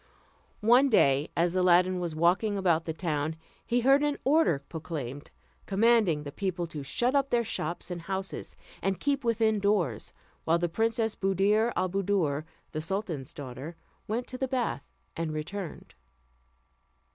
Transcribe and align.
One 0.65 0.89
day 0.89 1.29
as 1.37 1.55
Aladdin 1.55 1.99
was 1.99 2.15
walking 2.15 2.57
about 2.57 2.85
the 2.85 2.91
town, 2.93 3.35
he 3.63 3.81
heard 3.81 4.01
an 4.01 4.17
order 4.23 4.57
proclaimed, 4.67 5.29
commanding 5.67 6.23
the 6.23 6.31
people 6.31 6.65
to 6.65 6.81
shut 6.81 7.13
up 7.13 7.29
their 7.29 7.43
shops 7.43 7.91
and 7.91 8.01
houses, 8.01 8.55
and 8.81 8.99
keep 8.99 9.23
within 9.23 9.59
doors 9.59 10.11
while 10.43 10.57
the 10.57 10.67
Princess 10.69 11.13
Buddir 11.15 11.71
al 11.75 11.87
Buddoor, 11.87 12.45
the 12.71 12.81
sultan's 12.81 13.31
daughter, 13.31 13.75
went 14.07 14.25
to 14.25 14.39
the 14.39 14.47
bath 14.47 14.83
and 15.15 15.33
returned. 15.33 15.93